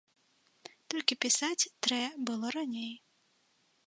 Толькі 0.93 1.17
пісаць 1.25 1.67
трэ 1.87 1.99
было 2.31 2.47
раней. 2.57 2.93